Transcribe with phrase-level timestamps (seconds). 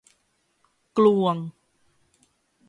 [0.97, 1.35] กลวง